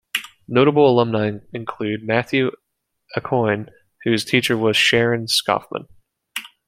Notable 0.47 0.89
alumni 0.89 1.37
include 1.53 2.01
Matthew 2.07 2.49
Aucoin, 3.15 3.69
whose 4.03 4.25
teacher 4.25 4.57
was 4.57 4.75
Sharon 4.75 5.27
Schoffman. 5.27 5.85